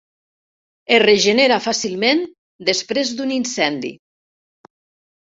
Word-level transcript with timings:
Es 0.95 1.01
regenera 1.01 1.59
fàcilment 1.65 2.23
després 2.71 3.13
d'un 3.21 3.35
incendi. 3.37 3.93